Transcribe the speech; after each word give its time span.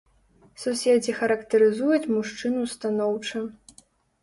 Суседзі 0.61 1.11
характарызуюць 1.19 2.09
мужчыну 2.15 2.61
станоўча. 2.75 3.47